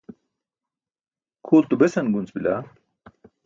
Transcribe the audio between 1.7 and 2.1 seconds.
besan